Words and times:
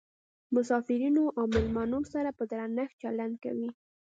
مسافرینو 0.55 1.23
او 1.37 1.43
میلمنو 1.53 1.99
سره 2.13 2.29
په 2.37 2.43
درنښت 2.51 2.95
چلند 3.03 3.33
کوي. 3.43 3.69